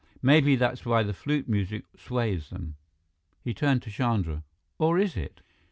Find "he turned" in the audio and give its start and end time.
3.43-3.83